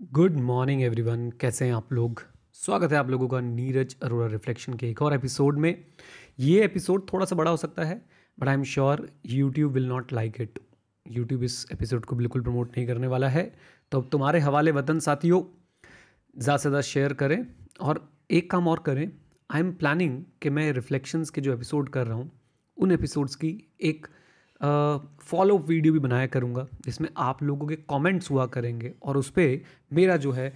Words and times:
Good 0.00 0.36
morning 0.36 0.82
everyone. 0.82 1.30
कैसे 1.40 1.64
हैं 1.64 1.72
आप 1.74 1.92
लोग? 1.92 2.20
स्वागत 2.54 2.92
है 2.92 2.98
आप 2.98 3.08
लोगों 3.10 3.26
का 3.28 3.40
नीरज 3.40 3.94
अरोड़ा 4.02 4.26
रिफ्लेक्शन 4.26 4.74
के 4.74 4.88
एक 4.90 5.00
और 5.02 5.14
एपिसोड 5.14 5.58
में। 5.58 5.84
ये 6.38 6.62
एपिसोड 6.64 7.06
थोड़ा 7.12 7.26
सा 7.26 7.36
बड़ा 7.36 7.50
हो 7.50 7.56
सकता 7.56 7.84
है 7.84 8.00
but 8.38 8.48
I 8.48 8.54
am 8.54 8.62
sure 8.64 9.06
YouTube 9.26 9.72
will 9.72 9.86
not 9.86 10.12
like 10.12 10.40
it 10.40 10.58
YouTube 11.06 11.42
इस 11.42 11.66
एपिसोड 11.72 12.04
को 12.04 12.16
बिल्कुल 12.16 12.42
प्रमोट 12.42 12.76
नहीं 12.76 12.86
करने 12.86 13.06
वाला 13.06 13.28
है। 13.28 13.42
तो 13.92 14.00
अब 14.00 14.08
तुम्हारे 14.12 14.40
हवाले 14.40 14.70
वतन 14.70 14.98
साथियों, 14.98 15.42
ज़्यादा 16.34 16.56
से 16.56 16.68
ज़्यादा 16.68 16.80
शेयर 16.82 17.12
करें 17.14 17.46
और 17.80 18.04
एक 18.30 18.50
काम 18.50 18.68
और 18.68 18.82
करें। 18.86 19.10
आई 19.50 19.60
एम 19.60 19.72
प्लानिंग 19.72 20.22
कि 20.42 20.50
मैं 20.50 20.72
रिफ्लेक्शंस 20.72 21.30
के 21.30 21.40
जो 21.40 21.54
एपिसोड 21.54 21.88
कर 21.88 22.06
रहा 22.06 22.16
हूँ, 22.16 22.30
उन 22.76 22.92
एपिसोड्स 22.92 23.34
की 23.34 23.52
एक 23.82 24.06
फॉलो 24.60 25.56
वीडियो 25.58 25.92
भी 25.92 25.98
बनाया 25.98 26.26
करूँगा, 26.26 26.66
जिसमें 26.84 27.08
आप 27.16 27.42
लोगों 27.42 27.66
के 27.66 27.76
कमेंट्स 27.90 28.30
हुआ 28.30 28.46
करेंगे 28.48 28.92
और 29.02 29.16
उस 29.16 29.30
पर 29.30 29.60
मेरा 29.92 30.16
जो 30.16 30.32
है 30.32 30.52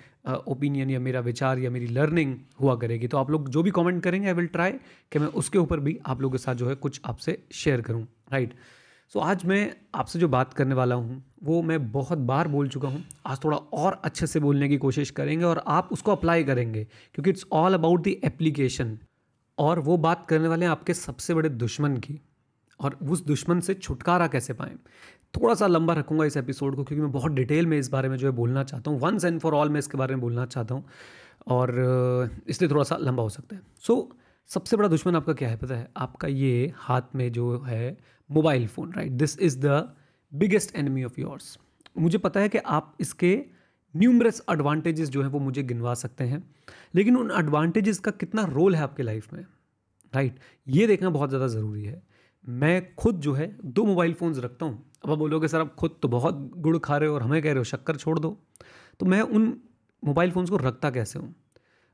ओपिनियन 0.47 0.91
या 0.91 1.01
मेरा 1.01 1.21
विचार 1.21 1.59
या 1.59 1.71
मेरी 1.71 1.87
लर्निंग 1.89 2.35
हुआ 2.61 2.75
करेगी। 2.77 3.09
तो 3.09 3.19
आप 3.19 3.31
लोग 3.31 3.49
जो 3.49 3.63
भी 3.63 3.71
कमेंट 3.71 4.03
करेंगे 4.03 4.29
आई 4.29 4.35
विल 4.35 4.47
ट्राई 4.49 4.73
कि 5.13 5.19
मैं 5.19 5.27
उसके 5.29 5.59
ऊपर 5.59 5.81
भी 5.81 5.99
आप 6.07 6.23
लोगों 6.23 6.33
के 6.33 6.39
साथ 6.39 6.55
जो 6.55 6.69
है 6.69 6.75
कुछ 6.77 7.01
आपसे 7.05 7.37
शेयर 7.55 7.81
करूँ 7.81 8.07
राइट 8.33 8.55
सो 9.13 9.21
आज 9.21 9.45
मैं 9.45 9.75
आपसे 9.95 10.19
जो 10.19 10.29
बात 10.29 10.53
करने 10.55 10.75
वाला 10.75 10.95
हूँ, 10.95 11.23
वो 11.45 11.61
मैं 11.63 11.91
बहुत 11.93 12.19
बार 12.21 12.49
बोल 12.49 12.69
चुका 12.69 12.89
हूँ, 12.89 13.03
आज 13.27 13.43
थोड़ा 13.45 13.57
और 13.57 14.01
अच्छे 14.05 14.27
से 14.27 14.41
बोलने 14.41 14.69
की 14.69 14.77
कोशिश 14.79 15.11
करेंगे 15.11 15.45
और 15.45 15.63
आप 15.69 15.89
उसको 15.93 16.13
अप्लाई 16.13 16.45
करेंगे, 16.45 16.85
क्योंकि 17.15 17.31
it's 17.31 17.47
all 17.53 17.75
about 17.75 18.05
the 18.05 18.15
application 18.25 18.99
और 19.59 19.79
वो 19.81 19.97
बात 19.99 20.27
करने 20.29 20.49
वाले 20.49 20.65
हैं 20.65 20.73
आपके 20.73 20.95
सबसे 20.95 21.35
बड़े 21.35 21.49
दुश्मन 21.49 21.97
की। 21.97 22.19
और 22.81 22.99
उस 23.03 23.25
दुश्मन 23.25 23.61
से 23.61 23.75
छुटकारा 23.75 24.27
कैसे 24.27 24.53
पाएँ? 24.53 24.77
थोड़ा 25.37 25.55
सा 25.55 25.67
लंबा 25.67 25.95
रखूँगा 25.95 26.25
इस 26.25 26.37
एपिसोड 26.37 26.77
को 26.77 26.85
क्योंकि 26.85 27.03
मैं 27.03 27.13
बहुत 27.13 27.33
डिटेल 27.33 27.67
में 27.67 27.79
इस 27.79 27.89
बारे 27.89 28.09
में 28.09 28.17
जो 28.17 28.27
है 28.27 28.33
बोलना 28.33 28.65
चाहता 28.65 28.91
हूँ। 28.91 29.01
वंस 29.01 29.25
एंड 29.25 29.41
फॉर 29.41 29.55
ऑल 29.55 29.69
मैं 29.69 29.79
इसके 29.79 29.99
बारे 29.99 30.15
में 30.15 30.21
बोलना 30.21 30.47
चाहता 30.47 30.75
हूँ। 30.75 30.85
और 31.47 31.71
इसलिए 32.49 32.71
थोड़ा 32.71 32.83
सा 32.83 32.97
लंबा 32.97 33.23
हो 33.23 33.29
सकता 33.29 33.57
है। 33.57 33.63
सो 33.79 33.95
so, 33.95 34.17
सबसे 34.51 34.77
बड़ा 34.77 34.89
दुश्मन 34.89 35.17
आपका 35.17 35.33
क्या 35.33 35.49
है 35.49 35.57
पता 35.57 35.75
है? 35.75 35.89
आपका 35.97 36.29
ये 36.29 36.73
हाथ 36.77 37.15
में 37.15 37.31
जो 37.33 37.59
है 37.59 37.97
mobile 38.31 38.67
phone 38.67 38.93
right 38.93 39.13
this 39.13 39.39
is 39.39 39.59
the 39.59 39.95
biggest 40.33 40.77
enemy 40.77 41.05
of 41.05 41.21
yours 41.21 41.57
मुझे 41.99 42.19
पता 42.19 42.41
है 42.41 42.49
कि 42.49 42.59
आप 42.59 42.97
इसके 43.01 43.35
न्यूमरस 43.95 44.43
एडवांटेजेस 44.51 45.09
जो 45.09 45.23
हैं 45.23 45.29
वो 45.29 45.39
मुझे 45.39 45.63
गिनवा 45.63 45.95
सकते 45.95 46.25
हैं। 46.25 46.43
लेकिन 46.95 47.17
उन 47.17 47.31
एडवांटेजेस 47.39 47.99
का 47.99 48.11
कितना 48.11 48.45
रोल 48.45 48.75
है 48.75 48.83
आपके 48.83 49.03
लाइफ 49.03 49.33
में? 49.33 49.45
राइट 50.15 50.39
ये 50.69 50.87
देखना 50.87 51.11
बहुत 51.11 51.29
ज़्यादा 51.29 51.47
ज़रूरी 51.47 51.85
है। 51.85 52.03
मैं 52.45 52.95
खुद 52.95 53.21
जो 53.21 53.33
है 53.33 53.57
दो 53.65 53.85
मोबाइल 53.85 54.15
फ़ोन्स 54.15 54.39
रखता 54.39 54.67
हूँ। 54.67 54.91
अब 55.05 55.11
आप 55.11 55.19
बोलोगे, 55.19 55.49
सर, 55.49 55.61
आप 55.61 55.75
खुद 55.75 55.99
तो 56.03 56.09
बहुत 56.09 56.51
गुड़ 56.57 56.79
खा 56.79 56.97
रहे 56.97 57.09
हो 57.09 57.15
और 57.15 57.23
हमें 57.23 57.43
कह 57.43 57.49
रहे 57.49 57.59
हो, 57.59 57.65
शक्कर 57.65 57.97
छोड़ 57.97 58.19
दो। 58.19 58.37
तो 59.01 59.07
मैं 59.07 59.21
उन 59.21 59.57
मोबाइल 60.03 60.31
फ़ोन्स 60.31 60.51
को 60.51 60.57
रखता 60.57 60.91
कैसे 60.91 61.19
हूँ? 61.19 61.35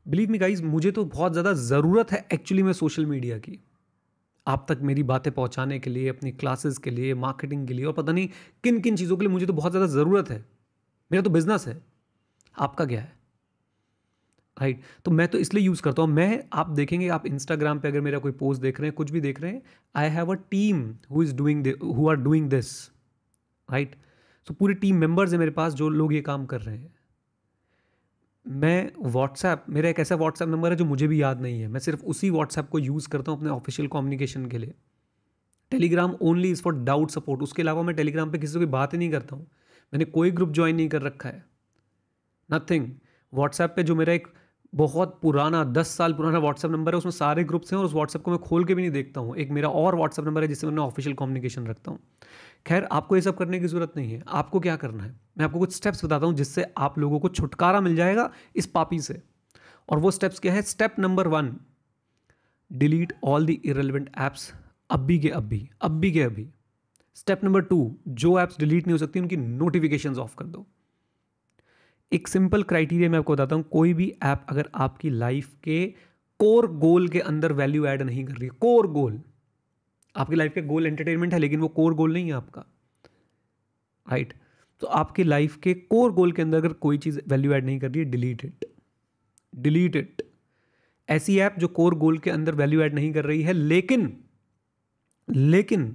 बिलीव 0.07 0.31
मी 0.31 0.39
गाइज़ 0.39 0.63
मुझे 0.63 0.91
तो 0.91 1.05
बहुत 1.05 1.33
ज़्यादा 1.33 1.53
ज़रूरत 1.53 2.13
है 2.13 2.27
एक्चुअली 2.33 2.63
में 2.63 2.73
सोशल 2.73 3.07
मीडिया 3.07 3.39
की। 3.39 3.59
आप 4.47 4.67
तक 4.69 4.79
मेरी 4.83 5.03
बातें 5.03 5.33
पहुँचाने 5.33 5.79
के 5.79 5.91
लिए, 5.91 6.09
अपनी 6.09 6.33
क्लासेस 6.33 6.79
के 6.79 6.91
लिए 6.91 7.15
मार्केटिंग 7.15 7.67
के 7.69 7.75
लिए 7.75 7.85
और 7.85 7.93
पता 7.93 8.13
नहीं 8.13 8.29
किन 8.65 8.81
किन 8.81 8.97
चीज़ों 8.97 9.17
के 9.17 9.25
लिए 9.25 9.33
मुझे 9.33 9.47
तो 9.47 9.53
बहुत 9.53 9.73
ज़्यादा 9.73 9.87
ज़रूरत 9.87 10.31
है। 10.31 10.45
मेरा 11.11 11.23
तो 11.23 11.31
बिज़नेस 11.31 11.67
है। 11.69 11.83
आपका 12.57 12.85
क्या 12.85 13.01
है? 13.01 13.18
राइट 14.59 14.83
तो 15.05 15.11
मैं 15.11 15.27
तो 15.29 15.39
इसलिए 15.39 15.65
यूज़ 15.65 15.83
करता 15.83 16.03
हूँ। 16.03 16.11
मैं, 16.11 16.43
आप 16.53 16.71
देखेंगे, 16.71 17.09
आप 17.09 17.27
इंस्टाग्राम 17.27 17.81
पे 17.81 17.89
अगर 17.89 18.01
मेरा 18.01 18.19
कोई 18.19 18.33
पोस्ट 18.35 18.63
देख 18.63 18.81
रहे 18.81 18.89
हैं, 18.89 18.95
कुछ 18.97 19.11
भी 19.11 19.21
देख 19.21 19.41
रहे 19.41 19.53
हैं 19.53 19.63
I 19.95 20.09
have 20.11 20.33
a 20.33 20.35
team 20.51 20.83
who 21.11 21.23
is 21.23 21.35
doing 21.37 21.67
who 21.87 22.09
are 22.09 22.17
doing 22.19 22.49
this 22.51 22.71
right 23.69 23.97
so 24.49 24.55
पूरी 24.55 24.75
टीम 24.77 24.97
मेंबर्स 24.97 25.33
है 25.33 25.39
मेरे 25.39 25.51
पास 25.51 25.73
जो 25.75 25.89
लोग 25.89 26.13
ये 26.15 26.21
काम 26.21 26.47
कर 26.47 26.61
रहे 26.61 26.77
हैं। 26.77 26.93
मैं 28.47 28.91
व्हाट्सएप 29.05 29.65
मेरा 29.69 29.89
एक 29.89 29.99
ऐसा 30.01 30.17
व्हाट्सएप 30.17 30.49
नंबर 30.49 30.71
है 30.71 30.77
जो 30.77 30.85
मुझे 30.85 31.07
भी 31.07 31.21
याद 31.23 31.41
नहीं 31.41 31.61
है। 31.61 31.69
मैं 31.69 31.81
सिर्फ़ 31.81 32.05
उसी 32.05 32.31
व्हाट्सएप 32.31 32.69
को 32.69 32.79
यूज़ 32.79 33.09
करता 33.09 33.33
हूँ 33.33 33.39
अपने 33.39 33.51
ऑफिशियल 33.51 33.89
कम्युनिकेशन 33.89 34.47
के 34.47 34.59
लिए। 34.59 34.75
Telegram 35.73 36.15
only 36.23 36.51
is 36.51 36.63
for 36.63 36.75
doubt 36.75 37.11
support 37.11 37.43
उसके 37.43 37.63
अलावा 37.63 37.83
मैं 37.83 37.95
टेलीग्राम 37.97 38.31
पे 38.31 38.39
किसी 38.39 38.53
से 38.53 38.67
बात 38.67 38.93
ही 38.93 38.99
नहीं 38.99 39.11
करता 39.11 39.37
हूँ। 39.37 39.47
मैंने 39.93 40.05
कोई 40.07 40.31
ग्रुप 40.31 40.53
ज्वाइन 40.53 40.77
नहीं 40.77 40.89
कर 40.89 41.03
रखा 41.03 41.29
है। 41.29 41.45
नथिंग 42.51 42.89
व्हाट्सएप 43.33 43.73
पे 43.77 43.83
जो 43.83 43.95
मेरा 43.95 44.13
एक 44.13 44.27
बहुत 44.75 45.19
पुराना, 45.23 45.65
दस 45.65 45.89
साल 45.89 46.13
पुराना 46.13 46.39
व्हाट्सअप 46.39 46.71
नंबर 46.71 46.93
है, 46.93 46.99
उसमें 46.99 47.13
सारे 47.13 47.45
ग्रुप्स 47.45 47.73
हैं 47.73 47.79
और 47.79 47.85
उस 47.87 47.93
व्हाट्सअप 47.93 48.23
को 48.23 48.31
मैं 48.31 48.41
खोल 48.41 48.65
के 48.65 48.75
भी 48.75 48.83
नहीं 48.83 48.91
देखता 48.91 49.21
हूँ। 49.21 49.37
एक 49.37 49.51
मेरा 49.51 49.69
और 49.69 49.97
व्हाट्सअप 49.97 50.27
नंबर 50.27 50.43
है 50.43 50.49
जिससे 50.49 50.67
मैं 50.67 50.83
ऑफिशियल 50.83 51.15
कम्युनिकेशन 51.15 51.67
रखता 51.67 51.91
हूँ। 51.91 51.99
खैर, 52.67 52.85
आपको 52.85 53.17
ये 53.17 53.23
सब 53.23 53.37
करने 53.37 53.61
की 53.61 53.67
ज़रूरत 53.67 53.93
नहीं 53.97 54.13
है। 54.13 54.23
आपको 54.29 54.61
क्या 54.61 54.77
करना 54.77 55.05
है? 55.05 55.21
मैं 55.39 55.45
आपको 55.45 55.59
कुछ 55.59 55.75
स्टेप्स 55.75 56.05
बताता 56.05 56.27
हूँ, 56.27 56.35
जिससे 56.35 56.67
आप 56.79 56.99
लोगों 56.99 57.19
को 57.19 57.29
छुटकारा 57.29 57.81
मिल 57.81 57.97
जाएगा 57.97 58.31
इस 58.57 58.67
पापी 58.67 59.01
से। 59.01 59.23
और 59.89 59.99
वो 59.99 60.11
स्टेप्स 60.11 60.39
क्या 60.39 60.53
है? 60.53 60.63
Step 60.63 60.95
number 60.99 61.29
one 61.29 61.57
delete 62.73 63.13
all 63.25 63.47
the 63.47 63.51
irrelevant 63.51 64.11
apps 64.19 64.53
अभी 64.91 65.19
के 65.19 65.29
अब 65.29 65.43
भी 65.43 65.69
अब 65.83 65.91
भी 65.91 66.13
के 66.13 66.23
अभी। 66.23 66.49
स्टेप 67.15 67.45
नंबर 67.45 67.61
टू 67.61 67.97
जो 68.09 68.41
ऐप्स 68.41 68.59
डिलीट 68.59 68.87
नहीं 68.87 68.93
हो 68.93 68.99
सकती, 68.99 69.21
उनकी 69.21 69.37
नोटिफिकेशन 69.37 70.15
ऑफ़ 70.15 70.37
कर 70.37 70.45
दो। 70.45 70.67
एक 72.13 72.29
सिंपल 72.29 72.63
क्राइटेरिया 72.63 73.09
मैं 73.11 73.19
आपको 73.19 73.33
बताता 73.33 73.55
हूँ, 73.57 73.63
कोई 73.63 73.93
भी 73.95 74.13
ऐप 74.25 74.47
अगर 74.51 74.69
आपकी 74.75 75.11
लाइफ 75.11 75.49
के 75.65 75.87
कोर 76.41 76.67
गोल 76.79 77.09
के 77.09 77.21
अंदर 77.21 77.53
वैल्यू 77.53 77.87
ऐड 77.87 78.03
नहीं 78.03 78.25
कर 78.25 78.33
रही 78.33 78.45
है 78.45 78.57
कोर 78.61 78.87
गोल 78.93 79.21
आपकी 80.15 80.37
लाइफ 80.37 80.55
के 80.55 80.63
गोल 80.63 80.87
एंटरटेनमेंट 80.87 81.33
है, 81.33 81.39
लेकिन 81.39 81.61
वो 81.61 81.69
कोर 81.71 81.95
गोल 81.95 82.13
नहीं 82.13 82.27
है 82.27 82.33
आपका 82.33 82.65
राइट 84.07 84.33
तो 84.83 84.87
आपकी 84.87 85.25
लाइफ 85.25 85.57
के 85.57 85.75
कोर 85.75 86.13
गोल 86.13 86.33
के 86.33 86.43
अंदर 86.43 86.59
अगर 86.59 86.73
कोई 86.85 86.99
चीज़ 86.99 87.21
वैल्यू 87.29 87.53
ऐड 87.53 87.65
नहीं 87.65 87.79
कर 87.79 87.91
रही 87.91 88.05
है 88.05 88.11
डिलीट 88.11 88.45
इट 88.45 88.65
डिलीट 89.53 89.97
इट 89.97 90.23
ऐसी 91.09 91.39
ऐप 91.41 91.55
जो 91.59 91.69
कोर 91.71 91.95
गोल 91.99 92.19
के 92.19 92.31
अंदर 92.31 92.55
वैल्यू 92.55 92.81
ऐड 92.83 92.95
नहीं 92.95 93.13
कर 93.13 93.25
रही 93.25 93.43
है, 93.43 93.53
लेकिन 93.53 94.13
लेकिन 95.29 95.95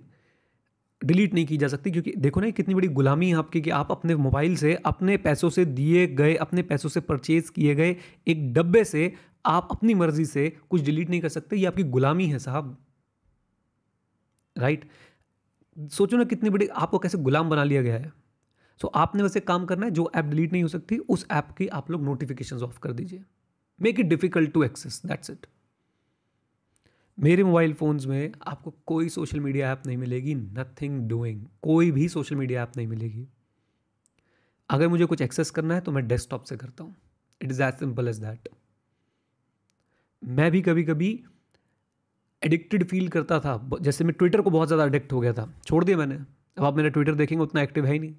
डिलीट 1.03 1.33
नहीं 1.33 1.45
की 1.45 1.57
जा 1.57 1.67
सकती 1.67 1.91
क्योंकि 1.91 2.13
देखो 2.17 2.41
ना 2.41 2.49
कितनी 2.49 2.75
बड़ी 2.75 2.87
गुलामी 2.87 3.29
है 3.29 3.35
आपकी 3.35 3.61
कि 3.61 3.69
आप 3.69 3.91
अपने 3.91 4.15
मोबाइल 4.15 4.55
से 4.57 4.73
अपने 4.75 5.17
पैसों 5.17 5.49
से 5.49 5.65
दिए 5.65 6.07
गए 6.07 6.35
अपने 6.35 6.61
पैसों 6.61 6.89
से 6.89 6.99
परचेज 7.01 7.49
किए 7.49 7.75
गए 7.75 7.95
एक 8.27 8.53
डब्बे 8.53 8.83
से 8.83 9.13
आप 9.45 9.67
अपनी 9.71 9.93
मर्ज़ी 9.93 10.25
से 10.25 10.49
कुछ 10.69 10.81
डिलीट 10.81 11.09
नहीं 11.09 11.21
कर 11.21 11.29
सकते। 11.29 11.55
ये 11.55 11.65
आपकी 11.65 11.83
गुलामी 11.83 12.27
है 12.27 12.39
साहब। 12.39 12.77
राइट 14.57 14.89
सोचो 15.77 16.17
ना 16.17 16.23
कितनी 16.23 16.49
बड़ी 16.49 16.67
आपको 16.67 16.99
कैसे 16.99 17.17
गुलाम 17.17 17.49
बना 17.49 17.63
लिया 17.63 17.81
गया 17.81 17.95
है। 17.95 18.11
सो 18.81 18.87
so, 18.87 18.93
आपने 18.95 19.23
वैसे 19.23 19.39
काम 19.39 19.65
करना 19.65 19.85
है 19.85 19.91
जो 19.91 20.11
ऐप 20.15 20.25
डिलीट 20.25 20.51
नहीं 20.51 20.61
हो 20.63 20.67
सकती 20.67 20.97
उस 20.97 21.25
ऐप 21.31 21.47
की 21.57 21.67
आप 21.67 21.91
लोग 21.91 22.03
नोटिफिकेशन 22.03 22.57
ऑफ़ 22.57 22.79
कर 22.79 22.91
दीजिए। 22.91 23.23
Make 23.81 23.99
it 23.99 24.05
difficult 24.05 24.51
to 24.51 24.63
access 24.63 25.01
that's 25.05 25.29
it 25.29 25.45
मेरे 27.17 27.43
मोबाइल 27.43 27.73
फ़ोन्स 27.73 28.05
में 28.05 28.31
आपको 28.47 28.71
कोई 28.85 29.09
सोशल 29.09 29.39
मीडिया 29.39 29.71
ऐप 29.71 29.81
नहीं 29.87 29.97
मिलेगी 29.97 30.33
नथिंग 30.35 30.99
डूइंग 31.09 31.41
कोई 31.61 31.91
भी 31.91 32.07
सोशल 32.09 32.35
मीडिया 32.35 32.63
ऐप 32.63 32.71
नहीं 32.77 32.87
मिलेगी। 32.87 33.27
अगर 34.69 34.87
मुझे 34.87 35.05
कुछ 35.05 35.21
एक्सेस 35.21 35.51
करना 35.51 35.75
है 35.75 35.81
तो 35.81 35.91
मैं 35.91 36.07
डेस्कटॉप 36.07 36.43
से 36.43 36.57
करता 36.57 36.83
हूँ। 36.83 36.95
It 37.41 37.51
is 37.51 37.61
as 37.63 37.73
simple 37.73 38.07
as 38.07 38.17
that 38.17 38.49
मैं 40.23 40.49
भी 40.51 40.61
कभी 40.61 40.83
कभी 40.83 41.09
एडिक्टेड 42.41 42.83
फील 42.83 43.07
करता 43.09 43.39
था 43.39 43.59
जैसे 43.81 44.03
मैं 44.03 44.13
ट्विटर 44.13 44.41
को 44.41 44.49
बहुत 44.49 44.67
ज़्यादा 44.67 44.85
एडिक्ट 44.85 45.13
हो 45.13 45.19
गया 45.19 45.33
था। 45.33 45.47
छोड़ 45.65 45.83
दिया 45.83 45.97
मैंने। 45.97 46.15
अब 46.57 46.63
आप 46.63 46.75
मेरा 46.75 46.89
ट्विटर 46.89 47.15
देखेंगे, 47.15 47.43
उतना 47.43 47.61
एक्टिव 47.61 47.85
है 47.85 47.93
ही 47.93 47.99
नहीं। 47.99 48.15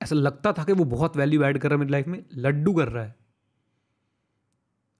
ऐसा 0.00 0.14
लगता 0.16 0.52
था 0.52 0.64
कि 0.64 0.72
वो 0.72 0.84
बहुत 0.86 1.16
वैल्यू 1.16 1.42
ऐड 1.44 1.58
कर 1.58 1.68
रहा 1.68 1.76
है 1.76 1.80
मेरी 1.80 1.92
लाइफ 1.92 2.06
में। 2.06 2.24
लड्डू 2.36 2.72
कर 2.74 2.88
रहा 2.88 3.04
है। 3.04 3.14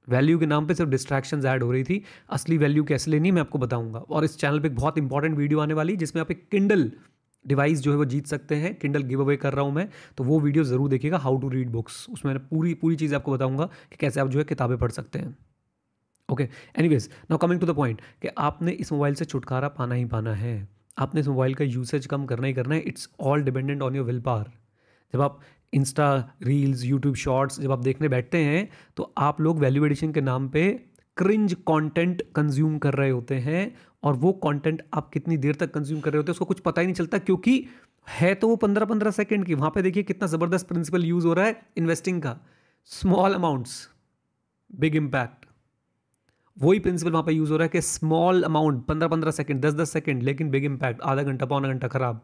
वैल्यू 0.09 0.39
के 0.39 0.47
नाम 0.47 0.67
पे 0.67 0.75
सिर्फ़ 0.75 0.91
डिस्ट्रैक्शन 0.91 1.47
ऐड 1.47 1.63
हो 1.63 1.71
रही 1.73 1.85
थी। 1.85 2.03
असली 2.31 2.59
वैल्यू 2.59 2.85
कैसे 2.85 3.11
लेनी 3.11 3.31
मैं 3.31 3.41
आपको 3.41 3.59
बताऊँगा। 3.59 3.99
और 4.01 4.25
इस 4.25 4.37
चैनल 4.39 4.61
पे 4.61 4.69
एक 4.69 4.75
बहुत 4.77 4.99
इंपॉर्टेंट 4.99 5.37
वीडियो 5.39 5.61
आने 5.61 5.75
वाली, 5.75 5.97
जिसमें 5.97 6.21
आप 6.23 6.31
एक 6.31 6.47
किंडल 6.51 6.91
डिवाइस 7.45 7.81
जो 7.81 7.91
है 7.91 7.97
वो 7.97 8.05
जीत 8.05 8.27
सकते 8.27 8.55
हैं। 8.55 8.75
किंडल 8.75 9.03
गिव 9.03 9.23
अवे 9.23 9.37
कर 9.37 9.53
रहा 9.53 9.65
हूँ 9.65 9.73
मैं 9.75 9.89
तो 10.19 10.25
वो 10.25 10.39
वीडियो 10.41 10.65
ज़रूर 10.65 10.89
देखिएगा 10.89 11.19
हाउ 11.19 11.39
टू 11.41 11.49
रीड 11.49 11.71
बुक्स 11.71 12.07
उसमें 12.11 12.39
पूरी 12.41 12.75
पूरी 12.75 12.97
चीज़ 12.97 13.15
आपको 13.15 13.33
बताऊँगा 13.33 13.67
कि 13.67 13.97
कैसे 14.01 14.21
आप 14.21 14.29
जो 14.29 14.39
है 14.39 14.45
किताबें 14.45 14.77
पढ़ 14.79 14.91
सकते 14.91 15.19
हैं। 15.19 15.37
Okay 16.29 16.49
anyways 16.79 17.09
now 17.31 17.39
coming 17.39 17.61
to 17.61 17.67
the 17.67 17.75
point 17.77 18.01
कि 18.23 18.29
आपने 18.41 18.73
इस 18.73 18.93
मोबाइल 18.93 19.15
से 19.15 19.25
छुटकारा 19.25 19.69
पाना 19.71 19.95
ही 19.95 20.05
पाना 20.07 20.35
है। 20.35 20.69
आपने 20.99 21.21
इस 21.21 21.29
मोबाइल 21.29 21.55
का 21.55 21.65
यूसेज 21.65 22.07
कम 22.07 22.25
करना 22.27 22.47
ही 22.47 22.55
करना 22.55 22.75
है। 22.75 22.81
It's 22.83 23.09
all 23.21 23.43
dependent 23.43 23.83
on 23.83 23.97
your 23.97 24.07
will 24.07 24.21
power 24.21 24.51
जब 25.13 25.21
आप 25.21 25.41
इंस्टा 25.73 26.15
रील्स 26.43 26.85
यूट्यूब 26.85 27.15
शॉर्ट्स 27.17 27.61
जब 27.61 27.73
आप 27.73 27.83
देखने 27.83 28.09
बैठते 28.09 28.39
हैं 28.39 28.69
तो 28.97 29.13
आप 29.19 29.41
लोग 29.41 29.59
वैल्यू 29.59 29.85
एडिशन 29.87 30.13
के 30.13 30.21
नाम 30.21 30.49
पे 30.49 30.71
क्रिंज 31.17 31.55
कंटेंट 31.69 32.23
कंज्यूम 32.37 32.79
कर 32.79 32.95
रहे 32.95 33.11
होते 33.11 33.35
हैं 33.41 33.75
और 34.03 34.15
वो 34.17 34.33
कंटेंट 34.45 34.83
आप 34.95 35.11
कितनी 35.13 35.37
देर 35.37 35.55
तक 35.55 35.73
कंज्यूम 35.73 36.01
कर 36.01 36.11
रहे 36.11 36.19
होते 36.19 36.31
हैं, 36.31 36.35
उसको 36.35 36.45
कुछ 36.45 36.61
पता 36.61 36.81
ही 36.81 36.87
नहीं 36.87 36.95
चलता 36.95 37.19
क्योंकि 37.21 37.65
है 38.09 38.35
तो 38.35 38.49
वो 38.49 38.57
पंद्रह 38.57 38.87
पंद्रह 38.87 39.11
सेकेंड 39.11 39.45
की। 39.47 39.55
वहाँ 39.55 39.71
पे 39.71 39.83
देखिए 39.83 40.03
कितना 40.03 40.27
ज़बरदस्त 40.29 40.69
प्रिंसिपल 40.69 41.05
यूज़ 41.05 41.27
हो 41.27 41.35
रहा 41.35 41.47
है 41.47 41.61
इन्वेस्टिंग 41.79 42.23
का। 42.23 42.37
स्मॉल 42.91 43.35
अमाउंट्स 43.35 43.89
बिग 44.71 44.97
इम्पैक्ट 44.97 45.47
वही 46.57 46.79
प्रिंसिपल 46.79 47.11
वहाँ 47.13 47.25
पे 47.25 47.33
यूज़ 47.33 47.51
हो 47.51 47.57
रहा 47.57 47.65
है 47.65 47.69
कि 47.69 47.81
स्मॉल 47.83 48.43
अमाउंट 48.43 48.85
पंद्रह 48.87 49.09
पंद्रह 49.09 49.31
सेकेंड 49.33 49.61
दस 49.61 49.75
दस 49.75 49.93
सेकेंड 49.93 50.23
लेकिन 50.23 50.51
बिग 50.51 50.65
इम्पैक्ट 50.65 51.01
आधा 51.03 51.23
घंटा, 51.23 51.47
पौना 51.47 51.69
घंटा 51.69 51.89
खराब। 51.89 52.21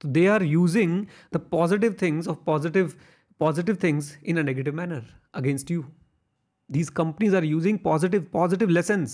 तो 0.00 0.08
they 0.08 0.26
are 0.26 0.42
using 0.42 1.06
the 1.32 1.36
positive 1.36 1.96
things 2.02 2.28
of 2.28 2.38
positive 2.46 2.92
positive 3.40 3.78
things 3.82 4.18
in 4.24 4.38
a 4.38 4.42
negative 4.42 4.74
manner 4.74 5.06
against 5.34 5.70
you 5.70 5.84
these 6.76 6.90
companies 6.90 7.34
are 7.34 7.44
using 7.44 7.76
positive 7.78 8.24
positive 8.32 8.68
lessons, 8.68 9.12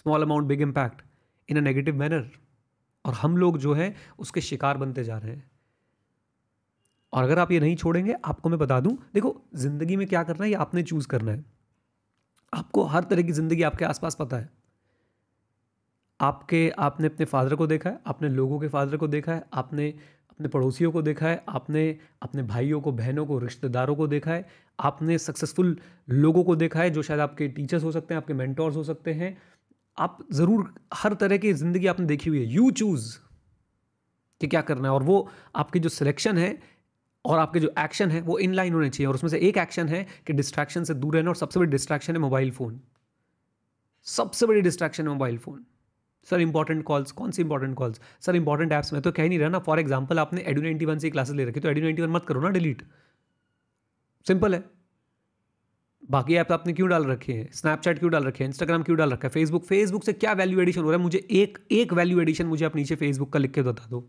small 0.00 0.24
amount, 0.26 0.48
big 0.48 0.60
impact, 0.60 0.98
in 1.50 1.56
a 1.56 1.62
negative 1.68 1.98
manner. 2.00 2.22
और 3.04 3.14
हम 3.14 3.36
लोग 3.36 3.58
जो 3.58 3.72
है, 3.72 3.96
उसके 4.18 4.40
शिकार 4.40 4.76
बनते 4.76 5.04
जा 5.04 5.18
रहे 5.18 5.32
हैं। 5.32 5.50
और 7.12 7.22
अगर 7.22 7.38
आप 7.38 7.52
ये 7.52 7.60
नहीं 7.60 7.76
छोड़ेंगे, 7.76 8.14
आपको 8.24 8.48
मैं 8.48 8.58
बता 8.58 8.80
दूँ, 8.80 8.98
देखो, 9.14 9.42
ज़िंदगी 9.54 9.96
में 9.96 10.06
क्या 10.06 10.22
करना 10.22 10.44
है, 10.44 10.50
ये 10.50 10.56
आपने 10.56 10.82
चूज़ 10.82 11.08
करना 11.08 11.32
है। 11.32 11.44
आपको 12.54 12.82
हर 12.82 13.04
तरह 13.04 13.22
की 13.22 13.32
ज़िंदगी 13.32 13.62
आपके 13.62 13.84
आसपास 13.84 14.16
पता 14.20 14.36
है। 14.36 14.50
आपके, 16.20 16.68
आपने 16.78 17.06
अपने 17.06 17.26
फादर 17.26 17.54
को 17.54 17.66
देखा 17.66 17.90
है, 17.90 17.98
आपने 18.06 18.28
लोगों 18.28 18.58
के 18.60 18.68
फादर 18.68 18.96
को 18.96 19.08
देखा 19.08 19.32
है, 19.32 19.44
आपने 19.54 19.88
अपने 20.30 20.48
पड़ोसियों 20.48 20.90
को 20.92 21.02
देखा 21.02 21.28
है, 21.28 21.42
आपने 21.48 21.98
अपने 22.22 22.42
भाइयों 22.42 22.80
को, 22.80 22.92
बहनों 22.92 23.26
को, 23.26 23.38
रिश्तेदारों 23.38 23.96
को 23.96 24.06
देखा 24.06 24.30
है, 24.30 24.46
आपने 24.78 25.18
सक्सेसफुल 25.18 25.76
लोगों 26.10 26.44
को 26.44 26.56
देखा 26.56 26.80
है 26.80 26.90
जो 26.90 27.02
शायद 27.02 27.20
आपके 27.20 27.48
टीचर्स 27.48 27.84
हो 27.84 27.92
सकते 27.92 28.14
हैं, 28.14 28.20
आपके 28.20 28.34
मेंटोर्स 28.34 28.76
हो 28.76 28.82
सकते 28.84 29.12
हैं। 29.12 29.36
आप 29.98 30.18
ज़रूर 30.32 30.72
हर 30.94 31.14
तरह 31.14 31.36
की 31.36 31.52
ज़िंदगी 31.52 31.86
आपने 31.86 32.06
देखी 32.06 32.30
हुई 32.30 32.38
है। 32.38 32.52
यू 32.54 32.70
चूज़ 32.70 33.16
कि 34.40 34.46
क्या 34.46 34.60
करना 34.60 34.88
है 34.88 34.94
और 34.94 35.02
वो 35.02 35.28
आपकी 35.56 35.80
जो 35.80 35.88
सिलेक्शन 35.88 36.38
है 36.38 36.58
और 37.24 37.38
आपके 37.38 37.60
जो 37.60 37.72
एक्शन 37.78 38.10
है 38.10 38.20
वो 38.20 38.38
इन 38.38 38.54
लाइन 38.54 38.74
होने 38.74 38.90
चाहिए 38.90 39.06
और 39.06 39.14
उसमें 39.14 39.30
से 39.30 39.38
एक 39.38 39.58
एक्शन 39.58 39.88
है 39.88 40.06
कि 40.26 40.32
डिस्ट्रैक्शन 40.32 40.84
से 40.84 40.94
दूर 40.94 41.16
रहना 41.16 41.30
और 41.30 41.36
सबसे 41.36 41.60
बड़ी 41.60 41.70
डिस्ट्रैक्शन 41.70 42.12
है 42.12 42.18
मोबाइल 42.18 42.50
फ़ोन 42.50 42.80
सबसे 44.06 44.46
बड़ी 44.46 44.60
डिस्ट्रैक्शन 44.60 45.02
है 45.02 45.08
mobile 45.08 45.38
phone 45.38 45.64
sir 46.30 46.40
important 46.40 46.82
calls 46.84 47.12
कौन 47.12 47.30
सी 47.30 47.42
important 47.42 47.74
calls 47.76 48.00
sir 48.20 48.36
important 48.36 48.72
apps 48.72 48.92
में 48.92 49.00
तो 49.02 49.12
कह 49.12 49.28
नहीं 49.28 49.38
रहा 49.38 49.48
ना 49.48 49.58
फॉर 49.68 49.80
एग्ज़ाम्पल 49.80 50.18
आपने 50.18 50.44
एडू 50.46 50.62
नाइन्टी 50.62 50.84
वन 50.84 50.98
से 50.98 51.10
क्लासेस 51.10 51.36
ले 51.36 51.44
रखी 51.44 51.60
तो 51.60 51.68
एडू 51.68 51.80
नाइन्टी 51.80 52.02
वन 52.02 52.10
मत 52.10 52.24
करो 52.28 52.40
ना 52.40 52.48
डिलीट 52.50 52.82
सिंपल 54.26 54.54
है। 54.54 54.62
बाकी 56.02 56.34
ऐप 56.36 56.52
आपने 56.52 56.72
क्यों 56.72 56.88
डाल 56.88 57.04
रखे 57.04 57.32
हैं? 57.32 57.48
स्नैपचैट 57.52 57.98
क्यों 57.98 58.10
डाल 58.10 58.24
रखे 58.24 58.44
हैं? 58.44 58.48
इंस्टाग्राम 58.48 58.82
क्यों 58.82 58.96
डाल 58.98 59.10
रखा 59.12 59.28
है? 59.28 59.30
फेसबुक 59.32 59.64
फेसबुक 59.64 60.04
से 60.04 60.12
क्या 60.14 60.32
वैल्यू 60.34 60.60
एडिशन 60.60 60.80
हो 60.80 60.90
रहा 60.90 60.98
है? 60.98 61.02
मुझे 61.02 61.18
एक 61.32 61.58
एक 61.72 61.92
वैल्यू 61.92 62.20
एडिशन 62.20 62.46
मुझे 62.46 62.64
आप 62.66 62.76
नीचे 62.76 62.96
फेसबुक 62.96 63.32
का 63.32 63.38
लिख 63.38 63.52
के 63.52 63.62
बता 63.62 63.86
दो। 63.90 64.00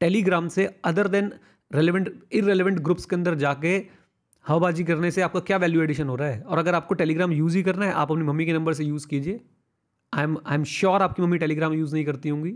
टेलीग्राम 0.00 0.48
से 0.48 0.66
other 0.84 1.08
than 1.08 1.32
relevant 1.70 2.12
irrelevant 2.32 2.78
groups 2.80 3.04
के 3.04 3.16
अंदर 3.16 3.34
जाके 3.36 3.76
हवाबाजी 4.44 4.84
करने 4.84 5.10
से 5.10 5.22
आपका 5.22 5.40
क्या 5.40 5.56
वैल्यू 5.56 5.82
एडिशन 5.82 6.08
हो 6.08 6.16
रहा 6.16 6.28
है? 6.28 6.40
और 6.40 6.58
अगर 6.58 6.74
आपको 6.74 6.94
टेलीग्राम 6.94 7.32
यूज़ 7.32 7.56
ही 7.56 7.62
करना 7.62 7.86
है, 7.86 7.92
आप 7.92 8.10
अपनी 8.10 8.24
मम्मी 8.24 8.46
के 8.46 8.52
नंबर 8.52 8.72
से 8.72 8.84
यूज़ 8.84 9.06
कीजिए। 9.08 9.40
I 10.12 10.24
am 10.24 10.36
I 10.46 10.54
am 10.54 10.64
sure 10.64 11.02
आपकी 11.02 11.22
मम्मी 11.22 11.38
टेलीग्राम 11.38 11.72
यूज़ 11.72 11.94
नहीं 11.94 12.04
करती 12.04 12.28
होंगी। 12.28 12.50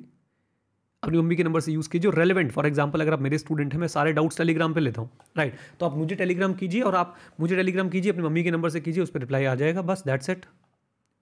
अपनी 1.03 1.19
मम्मी 1.19 1.37
के 1.37 1.44
नंबर 1.44 1.61
से 1.61 1.73
यूज़ 1.73 1.88
कीजिए 1.88 2.11
रेलिवेंट 2.11 2.50
फॉर 2.53 2.67
एग्ज़ाम्पल 2.67 3.00
अगर 3.00 3.12
आप 3.12 3.20
मेरे 3.20 3.38
स्टूडेंट 3.38 3.73
हैं, 3.73 3.81
मैं 3.81 3.88
सारे 3.88 4.12
डाउट्स 4.12 4.38
टेलीग्राम 4.38 4.75
पे 4.75 4.81
लेता 4.81 5.00
हूँ 5.00 5.11
राइट 5.37 5.53
right. 5.53 5.79
तो 5.81 5.87
आप 5.87 5.97
मुझे 5.97 6.14
टेलीग्राम 6.14 6.55
कीजिए 6.55 6.81
और 6.81 6.94
आप 6.94 7.17
मुझे 7.41 7.56
टेलीग्राम 7.56 7.88
कीजिए, 7.88 8.12
अपनी 8.12 8.25
मम्मी 8.25 8.43
के 8.44 8.50
नंबर 8.50 8.70
से 8.70 8.81
कीजिए, 8.81 9.03
उस 9.03 9.11
पर 9.11 9.20
रिप्लाई 9.20 9.44
आ 9.44 9.55
जाएगा, 9.55 9.82
बस 9.82 10.03
दैट्स 10.06 10.31
इट 10.31 10.44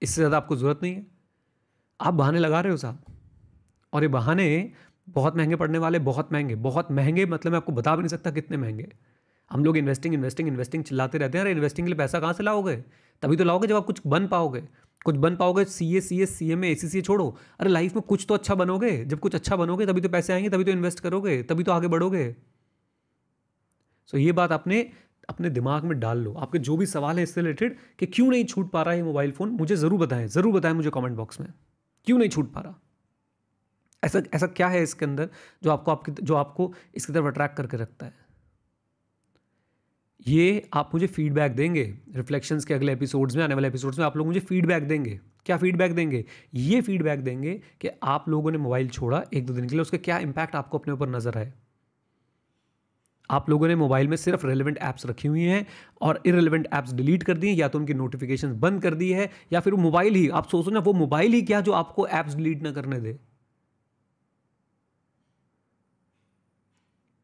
इससे 0.03 0.15
ज़्यादा 0.15 0.37
आपको 0.37 0.57
ज़रूरत 0.57 0.81
नहीं 0.83 0.95
है। 0.95 1.07
आप 2.01 2.15
बहाने 2.15 2.39
लगा 2.39 2.61
रहे 2.61 2.71
हो 2.71 2.77
साहब। 2.77 2.99
और 3.93 4.03
ये 4.03 4.09
बहाने 4.09 4.71
बहुत 5.09 5.37
महँगे 5.37 5.57
पड़ने 5.57 5.79
वाले, 5.79 5.99
बहुत 6.01 6.33
महँगे 6.33 6.55
बहुत 6.55 6.91
महँगे 6.93 7.27
मतलब 7.27 7.53
मैं 7.53 7.57
आपको 7.57 7.73
बता 7.73 7.97
भी 7.97 8.03
नहीं 8.03 8.09
सकता 8.09 8.31
कितने 8.31 8.57
महँगे। 8.57 8.89
हम 9.51 9.65
लोग 9.65 9.77
इन्वेस्टिंग 9.77 10.15
इन्वेस्टिंग 10.15 10.49
इन्वेस्टिंग 10.49 10.85
चिल्लाते 10.85 11.19
रहते 11.19 11.39
हैं, 11.39 11.45
अरे 11.45 11.53
इन्वेस्टिंग 11.53 11.87
के 11.87 11.93
लिए 11.93 11.99
पैसा 11.99 12.21
कहाँ 12.21 12.33
से 12.33 12.43
लाओगे? 12.43 12.77
तभी 13.23 13.37
तो 13.37 13.45
लाओगे 13.45 13.69
जब 13.69 13.77
आप 13.77 13.85
कुछ 13.85 14.01
बन 14.07 14.27
पाओगे। 14.27 14.63
कुछ 15.03 15.17
बन 15.17 15.37
पाओगे? 15.37 15.65
सी 15.65 15.97
ए 15.97 16.01
C 16.01 16.21
S 16.23 16.37
C 16.37 16.51
M 16.53 16.65
A 16.65 16.75
सी 16.75 16.89
सी 16.89 16.99
ए 16.99 17.03
छोड़ो। 17.03 17.29
अरे 17.61 17.71
लाइफ 17.71 17.95
में 17.97 18.03
कुछ 18.03 18.25
तो 18.29 18.35
अच्छा 18.35 18.55
बनोगे। 18.55 19.05
जब 19.05 19.19
कुछ 19.21 19.35
अच्छा 19.35 19.57
बनोगे, 19.57 19.87
तभी 19.87 20.01
तो 20.01 20.09
पैसे 20.09 20.33
आएँगे, 20.33 20.49
तभी 20.51 20.65
तो 20.65 20.71
इन्वेस्ट 20.71 21.01
करोगे, 21.01 21.43
तभी 21.43 21.63
तो 21.63 21.73
आगे 21.73 21.89
बढ़ोगे। 21.89 22.35
सो 24.09 24.19
ये 24.19 24.33
बात 24.33 24.53
आपने 24.53 24.81
अपने 25.29 25.51
दिमाग 25.51 25.85
में 25.85 25.99
डाल 26.01 26.19
लो। 26.19 26.33
आपके 26.35 26.59
जो 26.59 26.77
भी 26.77 26.87
सवाल 26.87 27.17
है 27.17 27.23
इससे 27.23 27.41
रिलेटेड 27.41 27.77
कि 27.99 28.07
क्यों 28.07 28.29
नहीं 28.31 28.45
छूट 28.45 28.71
पा 28.71 28.83
रहा 28.83 28.95
है 28.95 29.03
मोबाइल 29.03 29.33
फ़ोन 29.33 29.51
मुझे 29.51 29.77
ज़रूर 29.77 30.01
बताएँ 30.01 30.27
ज़रूर 30.29 30.55
बताएँ 30.55 30.75
मुझे 30.75 30.91
कमेंट 30.91 31.17
बॉक्स 31.17 31.41
में। 31.41 31.49
क्यों 32.07 32.19
नहीं 32.19 32.29
छूट 32.29 32.53
पा 32.53 32.61
रहा? 32.61 32.75
ऐसा 34.03 34.23
ऐसा 34.35 34.47
क्या 34.47 34.69
है 34.69 34.83
इसके 34.83 35.05
अंदर 35.05 35.29
जो 35.63 35.71
आपको, 35.71 35.91
आपकी, 35.91 36.13
जो 36.13 36.35
आपको 36.35 36.73
इसकी 36.95 37.13
तरफ़ 37.13 37.27
अट्रैक्ट 37.27 37.57
करके 37.57 37.77
रखता 37.77 38.07
है? 38.07 38.24
ये 40.27 40.69
आप 40.75 40.91
मुझे 40.95 41.07
फीडबैक 41.07 41.53
देंगे 41.53 41.95
रिफ्लेक्शंस 42.17 42.65
के 42.65 42.75
अगले 42.75 42.93
एपिसोड्स 42.93 43.37
में, 43.37 43.45
आने 43.45 43.55
वाले 43.55 43.69
एपिसोड्स 43.69 43.99
में 43.99 44.07
आप 44.07 44.17
लोग 44.17 44.27
मुझे 44.27 44.41
फीडबैक 44.41 44.89
देंगे। 44.89 45.21
क्या 45.47 45.57
फीडबैक 45.57 45.95
देंगे? 45.95 46.25
ये 46.55 46.81
फीडबैक 46.81 47.21
देंगे 47.21 47.61
कि 47.81 47.89
आप 48.03 48.29
लोगों 48.29 48.51
ने 48.51 48.59
मोबाइल 48.59 48.89
छोड़ा 48.89 49.25
एक 49.35 49.47
दो 49.47 49.53
दिन 49.53 49.69
के 49.69 49.75
लिए, 49.75 49.83
उसका 49.83 49.99
क्या 49.99 50.19
इंपैक्ट 50.19 50.57
आपको 50.57 50.79
अपने 50.79 50.93
ऊपर 50.93 51.09
नज़र 51.09 51.39
आए। 51.39 51.53
आप 53.31 53.51
लोगों 53.51 53.69
ने 53.69 53.75
मोबाइल 53.75 54.09
में 54.09 54.17
सिर्फ़ 54.17 54.47
रेलिवेंट 54.47 54.79
ऐप्स 54.79 55.07
रखी 55.07 55.29
हुई 55.29 55.43
हैं 55.43 55.67
और 56.01 56.23
इरेलीवेंट 56.27 56.69
ऐप्स 56.73 56.93
डिलीट 56.93 57.23
कर 57.23 57.37
दिए, 57.37 57.53
या 57.53 57.69
तो 57.69 57.79
उनकी 57.79 57.95
नोटिफिकेशन 57.95 58.61
बंद 58.61 58.83
कर 58.83 58.95
दी 58.95 59.13
है, 59.13 59.31
या 59.53 59.61
फिर 59.61 59.75
वो 59.75 59.83
मोबाइल 59.83 60.15
ही, 60.15 60.29
आप 60.29 60.49
सोचो 60.49 60.71
ना, 60.71 60.81
वो 60.81 60.93
मोबाइल 60.93 61.33
ही 61.33 61.43
क्या 61.43 61.61
जो 61.61 61.73
आपको 61.73 62.09
ऐप्स 62.09 62.35
डिलीट 62.35 62.63
ना 62.63 62.73
करने 62.73 63.01
दे। 63.01 63.19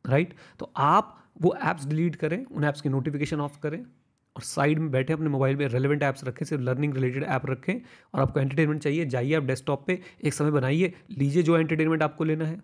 राइट 0.06 0.28
right? 0.28 0.58
तो 0.58 0.72
आप 0.76 1.19
वो 1.40 1.54
ऐप्स 1.62 1.86
डिलीट 1.86 2.16
करें, 2.16 2.44
उन 2.44 2.64
ऐप्स 2.64 2.80
की 2.80 2.88
नोटिफिकेशन 2.88 3.40
ऑफ़ 3.40 3.58
करें 3.62 3.78
और 4.36 4.42
साइड 4.42 4.78
में 4.78 4.90
बैठे 4.90 5.12
अपने 5.12 5.28
मोबाइल 5.28 5.56
में 5.56 5.66
रेलिवेंट 5.68 6.02
ऐप्स 6.02 6.24
रखें, 6.24 6.44
सिर्फ़ 6.46 6.62
लर्निंग 6.64 6.94
रिलेटेड 6.94 7.24
ऐप 7.24 7.46
रखें 7.46 7.74
और 8.14 8.20
आपको 8.20 8.40
एंटरटेनमेंट 8.40 8.82
चाहिए, 8.82 9.06
जाइए 9.06 9.34
आप 9.34 9.44
डेस्कटॉप 9.44 9.86
पे 9.86 10.00
एक 10.24 10.34
समय 10.34 10.50
बनाइए, 10.50 10.92
लीजिए 11.10 11.42
जो 11.42 11.58
एंटरटेनमेंट 11.58 12.02
आपको 12.02 12.24
लेना 12.24 12.44
है, 12.44 12.60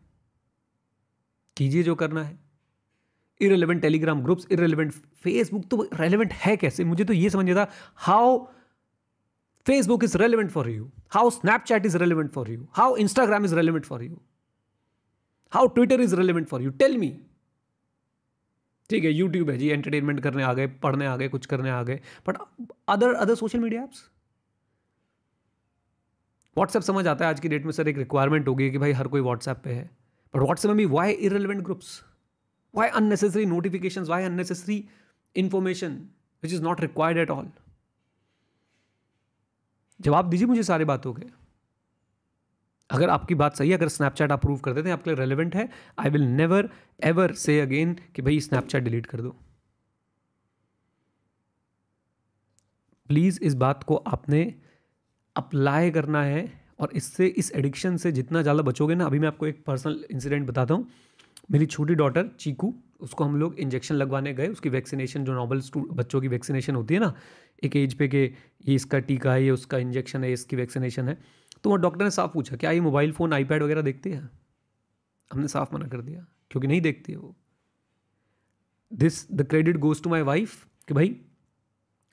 कीजिए 1.57 1.83
जो 1.83 1.95
करना 1.95 2.23
है। 2.23 2.39
Irrelevant 3.41 3.81
Telegram 3.83 4.23
groups 4.23 4.47
irrelevant 4.53 4.93
Facebook 4.93 5.65
तो 5.71 5.89
रेलिवेंट 5.95 6.33
है 6.35 6.57
कैसे? 6.57 6.85
मुझे 6.85 7.05
तो 7.05 7.13
ये 7.13 7.31
समझ 7.31 7.57
था 7.57 7.67
how 7.97 8.39
Facebook 9.67 10.05
is 10.05 10.17
relevant 10.19 10.51
for 10.51 10.69
you 10.71 10.91
how 11.11 11.31
Snapchat 11.31 11.87
is 11.87 11.97
relevant 11.99 12.31
for 12.33 12.51
you 12.51 12.67
how 12.73 12.97
Instagram 12.97 13.45
is 13.45 13.55
relevant 13.55 13.85
for 13.85 14.03
you 14.03 14.21
how 15.53 15.67
Twitter 15.67 16.01
is 16.01 16.15
relevant 16.17 16.47
for 16.49 16.63
you 16.63 16.71
tell 16.73 16.97
me 16.99 17.09
ठीक 18.91 19.05
है 19.05 19.11
यूट्यूब 19.11 19.51
है 19.51 19.57
जी 19.59 19.69
एंटरटेनमेंट 19.69 20.21
करने 20.21 20.43
आ 20.43 20.53
गए, 20.53 20.67
पढ़ने 20.67 21.07
आ 21.07 21.17
गए, 21.17 21.29
कुछ 21.29 21.47
करने 21.47 21.71
आ 21.71 21.83
गए 21.83 22.01
but 22.29 22.39
other 22.89 23.15
other 23.15 23.35
social 23.35 23.59
media 23.59 23.83
apps 23.83 24.09
WhatsApp 26.57 26.83
समझ 26.83 27.07
आता 27.07 27.25
है 27.25 27.31
आज 27.31 27.41
की 27.41 27.49
डेट 27.49 27.65
में 27.65 27.73
सर 27.73 27.89
एक 27.89 27.99
रिक्वायरमेंट 27.99 28.49
होगी 28.49 28.71
कि 28.71 28.79
भाई 28.79 28.93
हर 28.93 29.09
कोई 29.09 29.21
व्हाट्सएप 29.21 29.57
पे 29.65 29.71
है। 29.71 29.85
बट 30.35 30.43
व्हाट्सएप 30.43 30.69
में 30.69 30.77
भी 30.77 30.85
why 30.87 31.13
irrelevant 31.13 31.63
groups 31.63 32.01
why 32.75 32.89
unnecessary 32.91 33.47
notification 33.47 34.05
why 34.05 34.25
unnecessary 34.25 34.85
information 35.37 35.97
which 36.43 36.53
is 36.53 36.63
not 36.63 36.81
required 36.81 37.19
at 37.19 37.31
all 37.31 37.51
जवाब 40.01 40.31
दीजिए 40.31 40.47
मुझे 40.47 40.63
सारी 40.63 40.85
बातों 40.85 41.13
के। 41.15 41.27
अगर 42.97 43.11
आपकी 43.11 43.35
बात 43.37 43.57
सही 43.57 43.71
है, 43.71 43.77
अगर 43.77 43.89
स्नैपचैट 43.91 44.33
अप्रूव 44.33 44.59
कर 44.59 44.73
देते 44.73 44.89
हैं, 44.89 44.97
आपके 44.97 45.11
लिए 45.11 45.19
रेलिवेंट 45.19 45.55
है 45.57 45.69
I 45.99 46.11
will 46.11 46.23
never 46.37 46.69
ever 47.05 47.33
say 47.37 47.61
again 47.61 47.97
कि 48.15 48.23
भाई 48.23 48.41
स्नैपचैट 48.43 48.83
डिलीट 48.85 49.07
कर 49.07 49.21
दो। 49.21 49.37
प्लीज़ 53.11 53.39
इस 53.43 53.55
बात 53.57 53.83
को 53.85 53.97
आपने 54.09 54.43
अप्लाई 55.37 55.91
करना 55.91 56.23
है 56.25 56.41
और 56.81 56.91
इससे, 56.95 57.27
इस 57.27 57.53
एडिक्शन 57.53 57.97
से 57.97 58.13
जितना 58.13 58.43
ज़्यादा 58.43 58.63
बचोगे 58.63 58.95
ना, 58.95 59.07
अभी 59.07 59.19
मैं 59.19 59.29
आपको 59.29 59.47
एक 59.47 59.63
पर्सनल 59.67 60.05
इंसिडेंट 60.11 60.47
बताता 60.47 60.75
हूँ। 60.75 60.89
मेरी 61.53 61.67
छोटी 61.67 61.95
डॉटर 61.95 62.29
चीकू, 62.41 62.73
उसको 63.01 63.25
हम 63.25 63.37
लोग 63.37 63.59
इंजेक्शन 63.61 63.95
लगवाने 63.95 64.33
गए, 64.35 64.49
उसकी 64.49 64.69
वैक्सीनेशन 64.69 65.25
जो 65.25 65.35
नॉर्मल 65.35 65.63
बच्चों 65.77 66.21
की 66.21 66.29
वैक्सीनेशन 66.29 66.75
होती 66.75 66.95
है 66.95 67.01
ना, 67.01 67.15
एक 67.63 67.77
एज 67.77 67.95
पे 67.95 68.09
के 68.09 68.25
ये 68.25 68.75
इसका 68.75 68.99
टीका 69.01 69.33
है, 69.33 69.45
ये 69.45 69.51
उसका 69.51 69.79
इंजेक्शन 69.79 70.25
है 70.25 70.33
इसकी 70.33 70.57
वैक्सीनेशन 70.57 71.09
है। 71.09 71.19
तो 71.67 71.71
वहाँ 71.71 71.81
डॉक्टर 71.81 72.05
ने 72.05 72.11
साफ़ 72.11 72.31
पूछा, 72.33 72.57
क्या 72.57 72.71
ये 72.71 72.81
मोबाइल 72.81 73.13
फ़ोन, 73.13 73.33
आईपैड 73.33 73.63
वगैरह 73.63 73.83
देखते 73.83 74.11
हैं? 74.11 74.29
हमने 75.31 75.49
साफ़ 75.49 75.75
मना 75.75 75.87
कर 75.87 76.01
दिया, 76.01 76.25
क्योंकि 76.51 76.69
नहीं 76.69 76.81
देखती 76.81 77.15
वो। 77.15 77.35
This 78.93 79.17
the 79.33 79.43
credit 79.43 79.77
goes 79.77 80.03
to 80.03 80.11
my 80.11 80.23
wife 80.23 80.65
कि 80.89 80.95
भाई, 80.95 81.15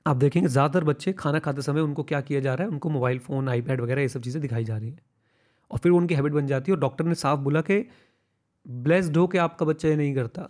आप 0.06 0.16
देखेंगे 0.16 0.48
ज़्यादातर 0.48 0.84
बच्चे 0.84 1.12
खाना 1.12 1.38
खाते 1.38 1.62
समय 1.62 1.80
उनको 1.80 2.02
क्या 2.02 2.20
किया 2.20 2.40
जा 2.40 2.54
रहा 2.54 2.66
है? 2.66 2.70
उनको 2.70 2.90
मोबाइल 2.90 3.18
फ़ोन, 3.18 3.48
आईपैड 3.48 3.80
वगैरह 3.80 4.02
ये 4.02 4.08
सब 4.08 4.22
चीज़ें 4.22 4.40
दिखाई 4.42 4.64
जा 4.64 4.76
रही 4.76 4.90
हैं। 4.90 4.98
और 5.70 5.78
फिर 5.78 5.92
उनकी 5.92 6.14
हैबिट 6.14 6.32
बन 6.32 6.46
जाती 6.46 6.72
है 6.72 6.76
और 6.76 6.80
डॉक्टर 6.80 7.04
ने 7.04 7.14
साफ़ 7.14 7.40
बोला 7.40 7.60
कि, 7.60 7.78
ब्लेस्ड 8.66 9.16
हो 9.16 9.26
के 9.26 9.38
आपका 9.38 9.66
बच्चा 9.66 9.88
ये 9.88 9.96
नहीं 9.96 10.14
करता, 10.14 10.48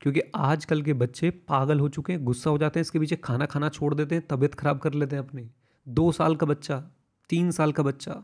क्योंकि 0.00 0.20
आजकल 0.36 0.82
के 0.82 0.92
बच्चे 0.96 1.30
पागल 1.30 1.80
हो 1.80 1.88
चुके 1.88 2.12
हैं, 2.12 2.24
गुस्सा 2.24 2.50
हो 2.50 2.58
जाते 2.58 2.80
हैं, 2.80 2.82
इसके 2.82 2.98
पीछे 2.98 3.16
खाना 3.16 3.46
खाना 3.46 3.68
छोड़ 3.68 3.94
देते 3.94 4.14
हैं, 4.14 4.26
तबीयत 4.26 4.54
खराब 4.54 4.78
कर 4.78 4.94
लेते 4.94 5.16
हैं 5.16 5.22
अपनी। 5.22 5.50
दो 5.86 6.10
साल 6.12 6.36
का 6.36 6.46
बच्चा 6.46 6.82
तीन 7.30 7.50
साल 7.50 7.72
का 7.72 7.82
बच्चा, 7.82 8.22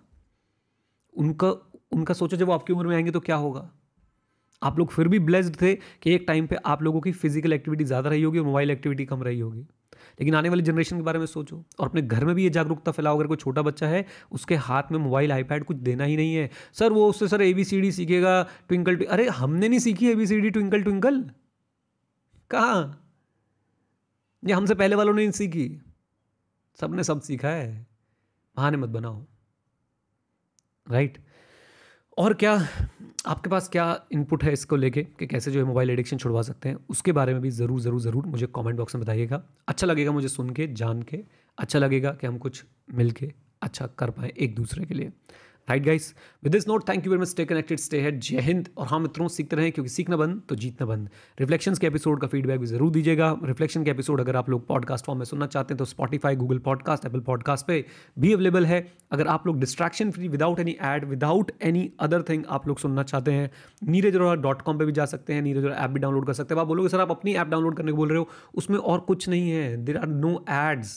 उनका 1.14 1.50
उनका 1.92 2.14
सोचो 2.14 2.37
जब 2.37 2.50
आपकी 2.50 2.73
उम्र 2.73 2.87
में 2.87 2.94
आएँगे 2.96 3.11
तो 3.11 3.20
क्या 3.20 3.37
होगा? 3.37 3.70
आप 4.62 4.78
लोग 4.78 4.90
फिर 4.90 5.08
भी 5.08 5.18
ब्लेस्ड 5.20 5.61
थे 5.62 5.75
कि 5.75 6.14
एक 6.14 6.25
टाइम 6.28 6.46
पे 6.46 6.56
आप 6.66 6.82
लोगों 6.82 7.00
की 7.00 7.12
फ़िज़िकल 7.12 7.52
एक्टिविटी 7.52 7.84
ज़्यादा 7.84 8.11
रही 8.11 8.23
होगी 8.23 8.38
और 8.38 8.44
मोबाइल 8.44 8.70
एक्टिविटी 8.70 9.04
कम 9.06 9.23
रही 9.23 9.40
होगी। 9.40 9.61
लेकिन 10.20 10.34
आने 10.34 10.49
वाली 10.49 10.62
जनरेशन 10.62 10.96
के 10.96 11.02
बारे 11.02 11.18
में 11.18 11.26
सोचो 11.26 11.56
और 11.80 11.88
अपने 11.88 12.02
घर 12.02 12.25
में 12.25 12.34
भी 12.34 12.42
ये 12.44 12.50
जागरूकता 12.50 12.92
फैलाओ, 12.92 13.16
अगर 13.16 13.26
कोई 13.26 13.37
छोटा 13.37 13.62
बच्चा 13.62 13.87
है, 13.87 14.04
उसके 14.32 14.54
हाथ 14.56 14.92
में 14.92 14.99
मोबाइल 14.99 15.32
आईपैड 15.32 15.64
कुछ 15.64 15.76
देना 15.78 16.04
ही 16.04 16.16
नहीं 16.16 16.34
है। 16.34 16.50
सर, 16.73 16.92
वो 16.92 17.08
उससे, 17.08 17.28
sir 17.28 17.42
A 17.42 17.52
B 17.54 17.64
C 17.64 17.80
D 17.80 17.92
सीखेगा 17.92 18.42
ट्विंकल 18.68 18.96
अरे, 18.96 19.28
हमने 19.28 19.68
नहीं 19.68 19.78
सीखी 19.78 20.11
A 20.11 20.14
B 20.14 20.26
C 20.26 20.40
D 20.40 20.50
twinkle 20.50 20.82
twinkle 20.82 21.25
कहाँ? 22.50 23.00
ये 24.42 24.52
हमसे 24.52 24.75
पहले 24.75 24.96
वालों 24.96 25.14
ने 25.14 25.30
सीखी। 25.32 25.68
सबने 26.78 27.04
सब 27.04 27.20
सीखा 27.20 27.49
है। 27.49 27.87
बहाने 28.56 28.76
मत 28.76 28.88
बनाओ। 28.90 29.25
राइट 30.87 31.18
और 32.18 32.34
क्या, 32.34 32.52
आपके 33.26 33.50
पास 33.50 33.68
क्या 33.68 33.84
इनपुट 34.12 34.44
है 34.44 34.52
इसको 34.52 34.76
लेके 34.76 35.02
कि 35.18 35.26
कैसे 35.26 35.50
जो 35.50 35.58
है 35.61 35.64
मोबाइल 35.66 35.90
एडिक्शन 35.90 36.18
छुड़वा 36.18 36.42
सकते 36.42 36.68
हैं? 36.68 36.76
उसके 36.90 37.12
बारे 37.12 37.32
में 37.32 37.40
भी 37.42 37.50
ज़रूर 37.50 37.80
ज़रूर 37.80 38.00
ज़रूर 38.00 38.26
मुझे 38.26 38.46
कमेंट 38.54 38.76
बॉक्स 38.76 38.94
में 38.94 39.02
बताइएगा। 39.02 39.42
अच्छा 39.68 39.87
लगेगा 39.87 40.12
मुझे 40.12 40.28
सुन 40.28 40.50
के, 40.50 40.66
जान 40.68 41.02
के 41.02 41.20
अच्छा 41.58 41.78
लगेगा 41.78 42.11
कि 42.12 42.26
हम 42.26 42.38
कुछ 42.38 42.64
मिल 42.90 43.11
के 43.12 43.32
अच्छा 43.62 43.87
कर 43.99 44.11
पाएँ 44.11 44.30
एक 44.30 44.54
दूसरे 44.54 44.84
के 44.84 44.94
लिए। 44.94 45.12
Right 45.68 45.85
guys 45.85 46.12
with 46.42 46.52
this 46.52 46.66
note 46.68 46.88
thank 46.88 47.06
you 47.06 47.12
very 47.12 47.21
much 47.21 47.28
stay 47.28 47.44
connected 47.44 47.78
stay 47.78 48.00
है 48.00 48.11
जय 48.18 48.40
हिंद 48.40 48.68
और 48.78 48.87
हाँ 48.87 48.99
मित्रों 49.00 49.28
सीखते 49.28 49.56
रहें 49.56 49.71
क्योंकि 49.73 49.90
सीखना 49.90 50.16
बंद 50.16 50.40
तो 50.49 50.54
जीतना 50.54 50.87
बंद। 50.87 51.09
रिफ्लेक्शन 51.38 51.75
के 51.75 51.87
एपिसोड 51.87 52.21
का 52.21 52.26
फीडबैक 52.26 52.61
भी 52.61 52.66
ज़रूर 52.66 52.90
दीजिएगा। 52.92 53.30
रिफ्लेक्शन 53.44 53.85
के 53.85 53.90
एपिसोड 53.90 54.21
अगर 54.21 54.37
आप 54.37 54.50
लोग 54.50 54.66
पॉडकास्ट 54.66 55.06
फॉर्म 55.06 55.18
में 55.18 55.25
सुनना 55.25 55.47
चाहते 55.47 55.75
हैं 55.75 55.78
तो 55.78 55.85
Spotify 55.85 56.37
Google 56.37 56.59
podcast 56.59 57.06
Apple 57.06 57.21
podcast 57.21 57.66
पे 57.66 57.85
भी 58.18 58.33
अवेलेबल 58.33 58.66
है। 58.66 58.87
अगर 59.12 59.26
आप 59.26 59.47
लोग 59.47 59.61
distraction 59.61 60.11
free 60.11 60.28
without 60.28 60.61
any 60.61 60.76
ad 60.83 61.04
without 61.04 61.52
any 61.62 61.90
other 62.00 62.23
thing 62.28 62.44
आप 62.49 62.68
लोग 62.68 62.78
सुनना 62.78 63.02
चाहते 63.04 63.33
हैं 63.33 63.50
नीरज 63.85 64.16
डॉट 64.16 64.62
कॉम 64.62 64.78
पर 64.78 64.85
भी 64.85 64.92
जा 64.92 65.04
सकते 65.06 65.35
हैं। 65.35 65.42
नीरज 65.42 65.66
ऐप 65.66 65.90
भी 65.90 66.00
डाउनलोड 66.00 66.26
कर 66.26 66.33
सकते 66.33 66.54
हैं। 66.54 66.61
आप 66.61 66.68
बोलोगे, 66.68 66.88
सर, 66.88 67.00
आप 67.00 67.11
अपनी 67.11 67.35
ऐप 67.35 67.49
डाउनलोड 67.49 67.76
करने 67.76 67.92
को 67.92 67.97
बोल 67.97 68.09
रहे 68.09 68.18
हो? 68.18 68.28
उसमें 68.54 68.78
और 68.78 69.00
कुछ 69.02 69.28
नहीं 69.28 69.50
है। 69.50 69.76
There 69.85 69.97
are 69.97 70.06
no 70.09 70.44
ads 70.50 70.97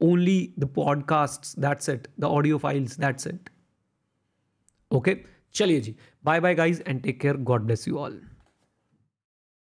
only 0.00 0.54
the 0.56 0.66
podcasts 0.66 1.54
that's 1.56 1.88
it. 1.88 2.08
The 2.18 2.28
audio 2.28 2.58
files 2.58 2.96
that's 2.96 3.26
it. 3.26 3.50
Okay? 4.92 5.24
Chaliye 5.52 5.82
ji. 5.84 5.96
Bye 6.22 6.40
bye 6.40 6.54
guys 6.54 6.80
and 6.80 7.02
take 7.02 7.20
care. 7.20 7.34
God 7.34 7.66
bless 7.66 7.86
you 7.86 7.98
all. 7.98 8.12